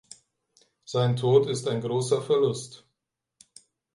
Sein 0.83 1.15
Tod 1.15 1.45
ist 1.45 1.67
ein 1.67 1.79
großer 1.79 2.23
Verlust. 2.23 2.87